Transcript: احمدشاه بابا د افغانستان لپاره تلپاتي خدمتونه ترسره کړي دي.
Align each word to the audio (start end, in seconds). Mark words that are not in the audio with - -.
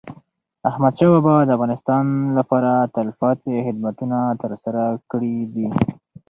احمدشاه 0.69 1.09
بابا 1.25 1.35
د 1.45 1.49
افغانستان 1.57 2.05
لپاره 2.37 2.71
تلپاتي 2.95 3.55
خدمتونه 3.65 4.17
ترسره 4.43 4.83
کړي 5.11 5.35
دي. 5.53 5.67